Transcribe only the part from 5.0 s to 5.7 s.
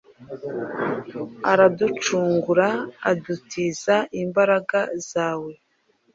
zawe